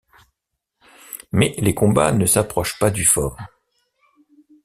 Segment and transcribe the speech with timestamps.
[1.31, 3.37] Mais les combats ne s'approchent pas du fort.